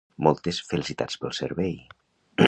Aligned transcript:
Moltes 0.27 0.61
felicitats 0.69 1.19
pel 1.25 1.35
servei! 1.41 1.77